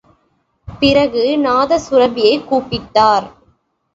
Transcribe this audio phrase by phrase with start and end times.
[0.79, 3.27] பிறகு, நாதசுரபியைக் கூப்பிட்டார்.